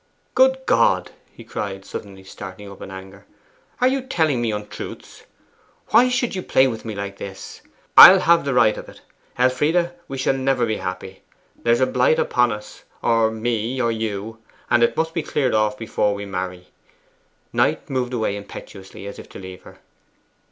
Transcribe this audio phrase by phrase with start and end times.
[0.33, 3.27] Good God!' he cried, suddenly starting up in anger,
[3.79, 5.25] 'are you telling me untruths?
[5.89, 7.61] Why should you play with me like this?
[7.95, 9.01] I'll have the right of it.
[9.37, 11.21] Elfride, we shall never be happy!
[11.55, 14.39] There's a blight upon us, or me, or you,
[14.71, 16.69] and it must be cleared off before we marry.'
[17.53, 19.77] Knight moved away impetuously as if to leave her.